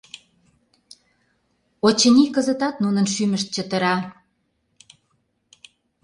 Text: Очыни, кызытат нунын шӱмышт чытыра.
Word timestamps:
Очыни, 1.87 2.25
кызытат 2.35 2.75
нунын 2.83 3.05
шӱмышт 3.13 3.47
чытыра. 3.55 3.95